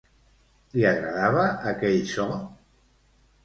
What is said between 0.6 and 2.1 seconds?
Li agradava aquell